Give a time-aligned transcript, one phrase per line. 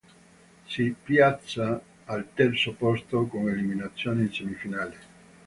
[0.67, 4.95] Si piazza al terzo posto con eliminazione in semifinale.